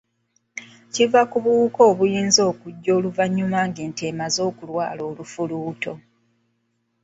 [0.93, 5.93] Kiva ku buwuka obuyinza okujja oluvannyuma ng’ente emaze okulwala olufuluuto.